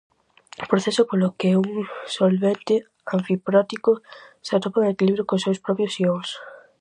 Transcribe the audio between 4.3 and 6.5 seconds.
se atopa en equilibrio cos seus propios ións.